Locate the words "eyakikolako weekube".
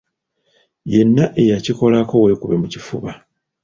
1.41-2.55